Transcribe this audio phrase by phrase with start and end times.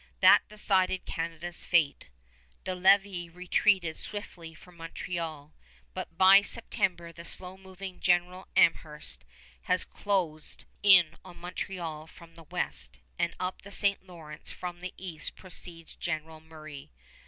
[0.19, 2.07] That decided Canada's fate.
[2.63, 5.53] De Lévis retreated swiftly for Montreal,
[5.93, 9.23] but by September the slow moving General Amherst
[9.61, 14.03] has closed in on Montreal from the west, and up the St.
[14.07, 16.89] Lawrence from the east proceeds General Murray.